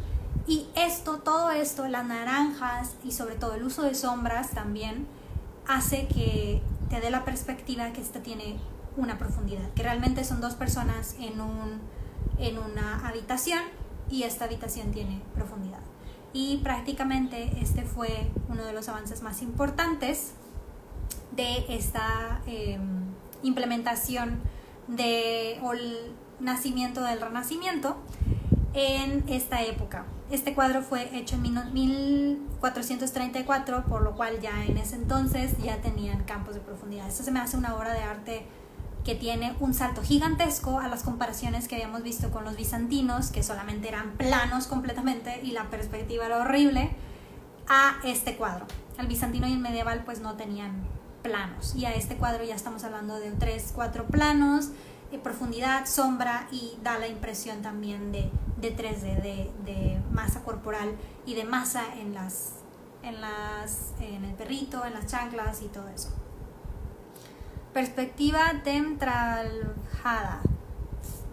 [0.46, 5.06] y esto, todo esto, las naranjas y sobre todo el uso de sombras también
[5.66, 8.56] hace que te dé la perspectiva que esta tiene
[8.96, 11.80] una profundidad, que realmente son dos personas en, un,
[12.38, 13.60] en una habitación
[14.10, 15.80] y esta habitación tiene profundidad.
[16.32, 20.32] Y prácticamente este fue uno de los avances más importantes
[21.32, 23.04] de esta em,
[23.42, 24.40] implementación
[24.88, 27.96] de, o el nacimiento del renacimiento
[28.74, 30.04] en esta época.
[30.30, 36.24] Este cuadro fue hecho en 1434, por lo cual ya en ese entonces ya tenían
[36.24, 37.06] campos de profundidad.
[37.08, 38.46] Esto se me hace una obra de arte
[39.04, 43.42] que tiene un salto gigantesco a las comparaciones que habíamos visto con los bizantinos, que
[43.42, 46.90] solamente eran planos completamente y la perspectiva era horrible,
[47.68, 48.66] a este cuadro.
[48.98, 50.72] El bizantino y el medieval pues no tenían
[51.22, 54.70] planos y a este cuadro ya estamos hablando de tres, cuatro planos,
[55.10, 58.30] de profundidad, sombra y da la impresión también de
[58.64, 62.52] de 3D, de, masa corporal y de masa en las,
[63.02, 66.10] en las, en el perrito, en las chanclas y todo eso.
[67.72, 70.40] Perspectiva temtraljada.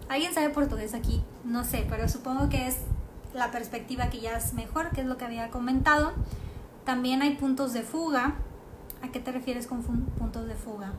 [0.08, 1.22] ¿Alguien sabe portugués aquí?
[1.44, 2.78] No sé, pero supongo que es
[3.32, 6.12] la perspectiva que ya es mejor, que es lo que había comentado.
[6.84, 8.34] También hay puntos de fuga.
[9.02, 10.92] ¿A qué te refieres con puntos de fuga?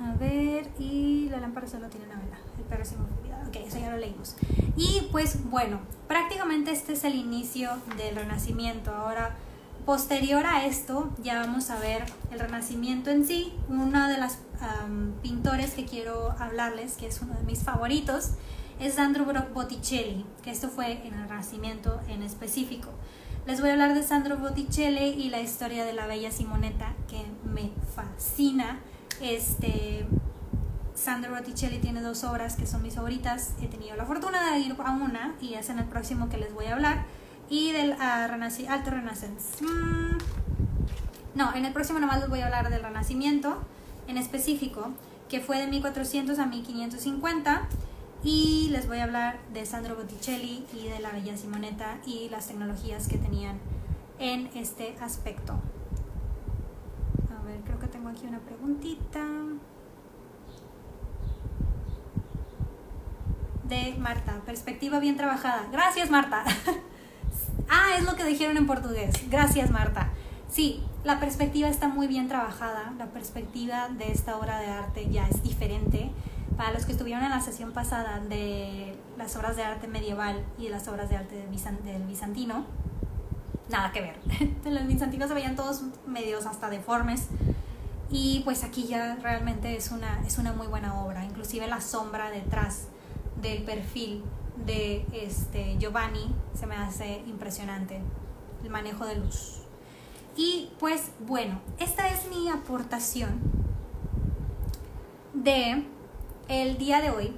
[0.00, 2.38] A ver, y la lámpara solo tiene una vela.
[2.58, 3.46] El perro sin movilidad.
[3.48, 4.36] Ok, eso ya lo leímos.
[4.76, 8.92] Y pues bueno, prácticamente este es el inicio del Renacimiento.
[8.92, 9.34] Ahora,
[9.86, 13.54] posterior a esto, ya vamos a ver el Renacimiento en sí.
[13.68, 14.38] Uno de los
[15.22, 18.32] pintores que quiero hablarles, que es uno de mis favoritos,
[18.80, 19.24] es Sandro
[19.54, 22.90] Botticelli, que esto fue en el Renacimiento en específico.
[23.46, 27.24] Les voy a hablar de Sandro Botticelli y la historia de la bella Simonetta, que
[27.44, 28.80] me fascina.
[29.20, 30.06] Este,
[30.94, 33.52] Sandro Botticelli tiene dos obras que son mis favoritas.
[33.60, 36.52] He tenido la fortuna de ir a una y es en el próximo que les
[36.52, 37.04] voy a hablar.
[37.48, 39.64] Y del uh, Alto Renaissance.
[39.64, 40.18] Mm,
[41.34, 43.58] no, en el próximo nomás les voy a hablar del Renacimiento
[44.08, 44.88] en específico,
[45.28, 47.68] que fue de 1400 a 1550.
[48.24, 52.48] Y les voy a hablar de Sandro Botticelli y de la Bella Simonetta y las
[52.48, 53.58] tecnologías que tenían
[54.18, 55.52] en este aspecto.
[57.38, 59.20] A ver, creo que aquí una preguntita.
[63.64, 65.66] De Marta, perspectiva bien trabajada.
[65.72, 66.44] Gracias, Marta.
[67.68, 69.14] ah, es lo que dijeron en portugués.
[69.28, 70.12] Gracias, Marta.
[70.48, 75.28] Sí, la perspectiva está muy bien trabajada, la perspectiva de esta obra de arte ya
[75.28, 76.10] es diferente.
[76.56, 80.68] Para los que estuvieron en la sesión pasada de las obras de arte medieval y
[80.68, 82.64] las obras de arte del, bizantino,
[83.68, 84.18] nada que ver.
[84.64, 87.28] los bizantinos se veían todos medios hasta deformes.
[88.10, 91.24] Y pues aquí ya realmente es una, es una muy buena obra.
[91.24, 92.88] Inclusive la sombra detrás
[93.40, 94.22] del perfil
[94.64, 98.00] de este Giovanni se me hace impresionante.
[98.62, 99.58] El manejo de luz.
[100.36, 103.40] Y pues bueno, esta es mi aportación
[105.32, 105.84] de
[106.48, 107.36] el día de hoy,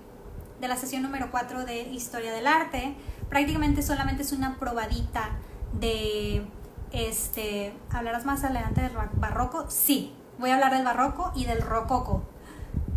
[0.61, 2.95] de la sesión número 4 de Historia del Arte.
[3.29, 5.39] Prácticamente solamente es una probadita
[5.79, 6.45] de
[6.93, 9.67] este, ¿hablarás más adelante del barroco?
[9.69, 12.23] Sí, voy a hablar del barroco y del rococo.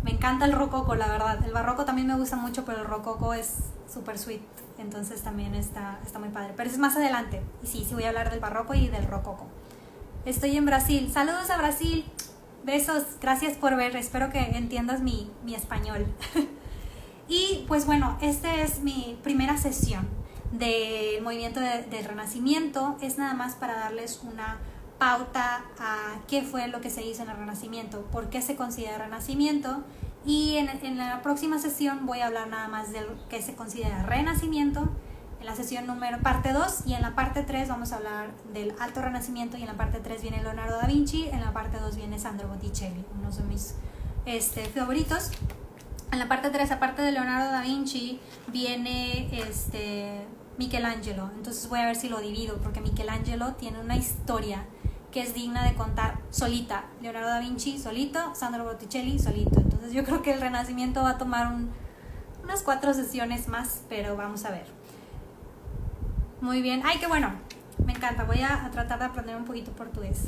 [0.02, 1.44] Me encanta el rococo, la verdad.
[1.44, 3.58] El barroco también me gusta mucho, pero el rococo es
[3.92, 4.40] súper sweet.
[4.78, 6.54] Entonces también está, está muy padre.
[6.56, 7.42] Pero es más adelante.
[7.62, 9.46] Y sí, sí voy a hablar del barroco y del rococo.
[10.24, 11.10] Estoy en Brasil.
[11.12, 12.04] Saludos a Brasil.
[12.64, 13.04] Besos.
[13.20, 13.94] Gracias por ver.
[13.96, 16.06] Espero que entiendas mi, español.
[17.28, 20.08] y pues bueno, esta es mi primera sesión
[20.50, 22.96] del movimiento del Renacimiento.
[23.00, 24.58] Es nada más para darles una
[25.02, 28.98] pauta a qué fue lo que se hizo en el Renacimiento, por qué se considera
[28.98, 29.82] Renacimiento.
[30.24, 33.56] Y en, en la próxima sesión voy a hablar nada más de lo que se
[33.56, 34.88] considera Renacimiento
[35.40, 38.76] en la sesión número parte 2 y en la parte 3 vamos a hablar del
[38.78, 41.96] Alto Renacimiento y en la parte 3 viene Leonardo da Vinci, en la parte 2
[41.96, 43.74] viene Sandro Botticelli, uno de mis
[44.24, 45.32] este, favoritos.
[46.12, 50.24] En la parte 3, aparte de Leonardo da Vinci, viene este,
[50.58, 51.32] Michelangelo.
[51.34, 54.64] Entonces voy a ver si lo divido, porque Michelangelo tiene una historia
[55.12, 56.86] que es digna de contar solita.
[57.00, 59.60] Leonardo da Vinci solito, Sandro Botticelli solito.
[59.60, 61.52] Entonces yo creo que el Renacimiento va a tomar
[62.42, 64.66] unas cuatro sesiones más, pero vamos a ver.
[66.40, 66.82] Muy bien.
[66.84, 67.30] Ay, qué bueno.
[67.84, 68.24] Me encanta.
[68.24, 70.24] Voy a, tratar de aprender un poquito portugués.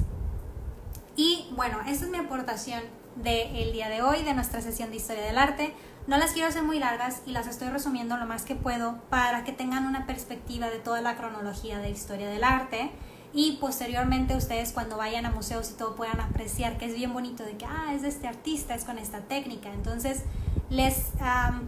[1.16, 2.82] Y bueno, esa es mi aportación
[3.16, 5.74] del día de hoy, de nuestra sesión de historia del arte.
[6.06, 9.44] No las quiero hacer muy largas y las estoy resumiendo lo más que puedo para
[9.44, 12.90] que tengan una perspectiva de toda la cronología de historia del arte
[13.34, 17.44] y posteriormente ustedes cuando vayan a museos y todo puedan apreciar que es bien bonito
[17.44, 19.72] de que, ah, es de este artista, es con esta técnica.
[19.72, 20.22] Entonces
[20.70, 21.12] les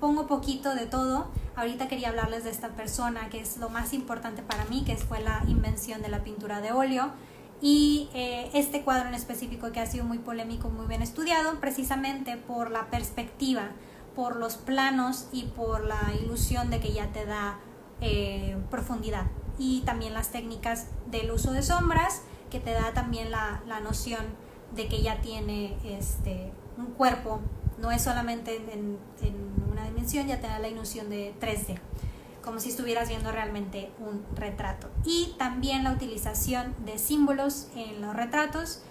[0.00, 4.42] pongo poquito de todo Ahorita quería hablarles de esta persona que es lo más importante
[4.42, 7.12] para mí, que fue la invención de la pintura de óleo.
[7.62, 12.36] Y eh, este cuadro en específico que ha sido muy polémico, muy bien estudiado, precisamente
[12.36, 13.70] por la perspectiva,
[14.14, 17.58] por los planos y por la ilusión de que ya te da
[18.02, 19.24] eh, profundidad.
[19.58, 24.24] Y también las técnicas del uso de sombras, que te da también la, la noción
[24.74, 27.40] de que ya tiene este, un cuerpo,
[27.78, 31.78] no es solamente en, en una dimensión, ya te da la ilusión de 3D,
[32.42, 34.88] como si estuvieras viendo realmente un retrato.
[35.04, 38.82] Y también la utilización de símbolos en los retratos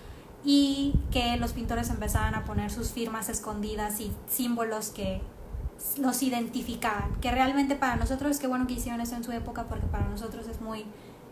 [0.44, 5.22] y que los pintores empezaban a poner sus firmas escondidas y símbolos que
[5.98, 9.86] los identificaban, que realmente para nosotros, qué bueno que hicieron eso en su época, porque
[9.88, 10.86] para nosotros es muy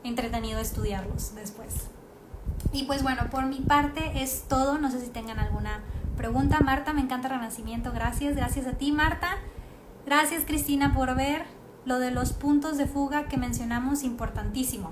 [0.03, 1.87] entretenido estudiarlos después.
[2.71, 5.81] Y pues bueno, por mi parte es todo, no sé si tengan alguna
[6.17, 9.37] Pregunta Marta, me encanta Renacimiento, gracias, gracias a ti Marta.
[10.05, 11.45] Gracias Cristina por ver
[11.85, 14.91] lo de los puntos de fuga que mencionamos, importantísimo.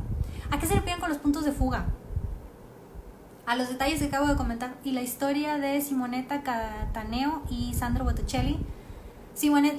[0.49, 1.85] ¿A qué se refieren con los puntos de fuga?
[3.45, 8.03] A los detalles que acabo de comentar y la historia de Simonetta Cataneo y Sandro
[8.03, 8.57] Botticelli.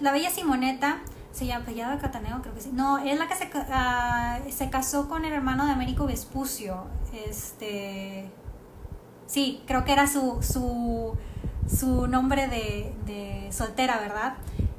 [0.00, 1.00] La bella Simonetta
[1.32, 1.64] se llama
[2.00, 2.70] Cataneo, creo que sí.
[2.72, 6.84] No, es la que se, ah, se casó con el hermano de Américo Vespucio.
[7.26, 8.30] Este.
[9.26, 11.16] Sí, creo que era su, su
[11.68, 14.34] su nombre de, soltera, ¿verdad?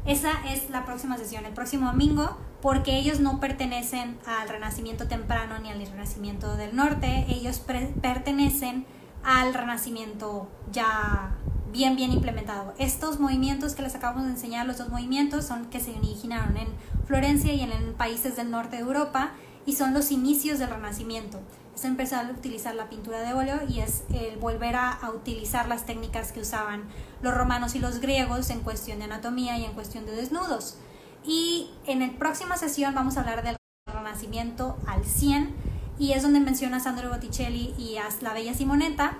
[0.05, 5.59] Esa es la próxima sesión, el próximo domingo, porque ellos no pertenecen al Renacimiento temprano
[5.59, 8.85] ni al Renacimiento del Norte, ellos pertenecen
[9.23, 11.35] al Renacimiento ya,
[11.73, 12.73] bien, bien implementado.
[12.77, 16.67] Estos movimientos que les acabamos de enseñar, los dos movimientos, son que se originaron en
[17.05, 19.31] Florencia y en, países del norte de Europa
[19.65, 21.41] y son los inicios del Renacimiento.
[21.75, 25.67] Es empezar a utilizar la pintura de óleo y es el volver a, a, utilizar
[25.67, 26.83] las técnicas que usaban
[27.21, 30.77] los romanos y los griegos en cuestión de anatomía y en cuestión de desnudos.
[31.25, 33.57] Y en la próxima sesión vamos a hablar del
[33.91, 35.55] Renacimiento al 100
[35.97, 39.17] y es donde menciona Sandro Botticelli y a la Bella Simonetta,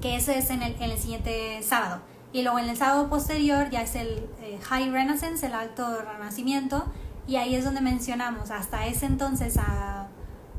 [0.00, 2.00] que ese es en el, en el siguiente sábado.
[2.32, 6.84] Y luego en el sábado posterior ya es el eh, High Renaissance, el Alto Renacimiento,
[7.26, 10.08] y ahí es donde mencionamos hasta ese entonces a,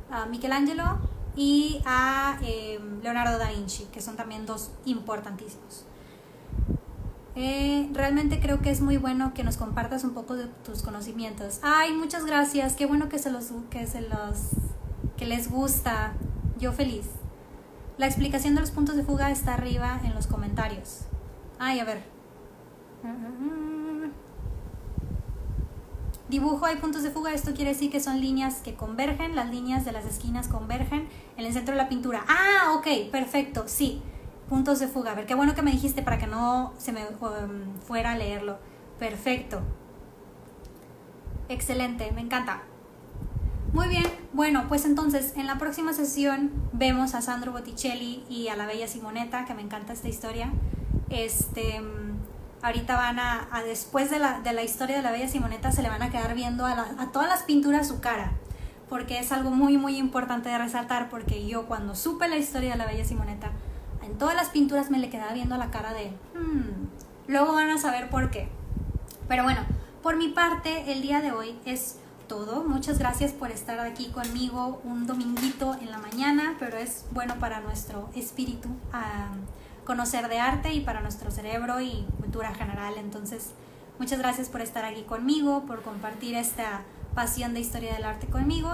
[0.09, 0.99] a Michelangelo
[1.35, 5.85] y a eh, Leonardo da Vinci, que son también dos importantísimos.
[7.35, 11.59] Eh, realmente creo que es muy bueno que nos compartas un poco de tus conocimientos.
[11.61, 12.75] Ay, muchas gracias.
[12.75, 14.49] Qué bueno que se los que se los
[15.15, 16.13] que les gusta.
[16.59, 17.05] Yo feliz.
[17.97, 21.01] La explicación de los puntos de fuga está arriba en los comentarios.
[21.59, 22.03] Ay, a ver.
[26.29, 29.85] Dibujo hay puntos de fuga, esto quiere decir que son líneas que convergen, las líneas
[29.85, 32.25] de las esquinas convergen en el centro de la pintura.
[32.27, 34.01] Ah, ok, perfecto, sí
[34.47, 35.11] puntos de fuga.
[35.11, 38.17] A ver, qué bueno que me dijiste para que no se me um, fuera a
[38.17, 38.57] leerlo.
[38.99, 39.61] Perfecto.
[41.49, 42.63] Excelente, me encanta.
[43.73, 48.55] Muy bien, bueno, pues entonces en la próxima sesión vemos a Sandro Botticelli y a
[48.55, 50.51] la bella Simonetta, que me encanta esta historia.
[51.09, 51.81] Este,
[52.61, 55.89] ahorita van a, después de la, de la, historia de la bella Simonetta, se le
[55.89, 58.31] van a quedar viendo a, todas las pinturas su cara,
[58.89, 62.77] porque es algo muy, muy importante de resaltar, porque yo cuando supe la historia de
[62.77, 63.51] la bella Simonetta,
[64.01, 66.87] en todas las pinturas me le quedaba viendo la cara de, hmm,
[67.27, 68.49] luego van a saber por qué.
[69.27, 69.59] Pero bueno,
[70.01, 72.63] por mi parte, el día de hoy es todo.
[72.63, 77.61] Muchas gracias por estar aquí conmigo un dominguito en la mañana, pero es bueno para
[77.61, 78.69] nuestro espíritu
[79.85, 82.95] conocer de arte y para nuestro cerebro y cultura general.
[82.97, 83.51] Entonces,
[83.99, 86.81] muchas gracias por estar aquí conmigo, por compartir esta
[87.15, 88.69] pasión de historia del arte conmigo.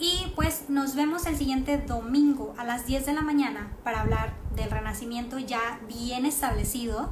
[0.00, 4.32] Y pues nos vemos el siguiente domingo a las 10 de la mañana para hablar
[4.54, 7.10] del Renacimiento ya bien establecido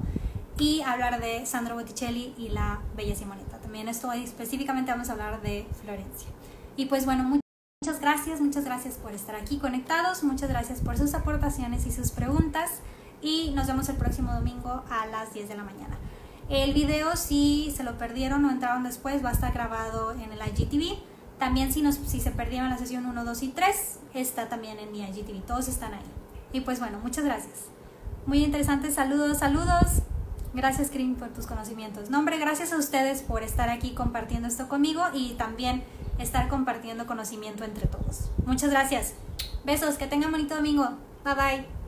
[0.59, 3.45] y hablar de Sandro Botticelli y la Bella Simonetta.
[3.77, 6.31] También estoy específicamente vamos a hablar de Florencia.
[6.79, 11.12] Y pues bueno, muchas gracias, muchas gracias por estar aquí conectados, muchas gracias por sus
[11.12, 12.70] aportaciones y sus preguntas
[13.20, 15.99] y nos vemos el próximo domingo a las 10 de la mañana.
[16.49, 20.39] El video si se lo perdieron o entraron después va a estar grabado en el
[20.39, 20.97] IGTV
[21.39, 24.91] también si, nos, si se perdieron la sesión 1, 2 y 3, está también en
[24.91, 25.45] mi IGTV.
[25.45, 26.11] Todos están ahí.
[26.51, 27.66] Y pues bueno, muchas gracias.
[28.24, 28.91] Muy interesante.
[28.91, 30.01] Saludos, saludos.
[30.57, 32.09] Gracias, Krim, por tus conocimientos.
[32.09, 35.84] No, hombre, gracias a ustedes por estar aquí compartiendo esto conmigo y también
[36.18, 38.30] estar compartiendo conocimiento entre todos.
[38.46, 39.12] Muchas gracias.
[39.64, 40.88] Besos, que tengan bonito domingo.
[41.24, 41.86] Bye bye.